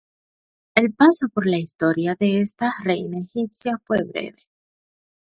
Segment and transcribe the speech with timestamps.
[0.73, 4.41] El paso por la historia de esta reina egipcia fue breve.